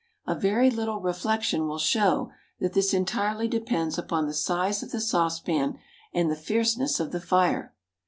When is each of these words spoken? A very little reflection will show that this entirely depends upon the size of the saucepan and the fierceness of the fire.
A 0.25 0.33
very 0.33 0.71
little 0.71 0.99
reflection 0.99 1.67
will 1.67 1.77
show 1.77 2.31
that 2.59 2.73
this 2.73 2.91
entirely 2.91 3.47
depends 3.47 3.99
upon 3.99 4.25
the 4.25 4.33
size 4.33 4.81
of 4.81 4.89
the 4.89 4.99
saucepan 4.99 5.77
and 6.11 6.31
the 6.31 6.35
fierceness 6.35 6.99
of 6.99 7.11
the 7.11 7.21
fire. 7.21 7.71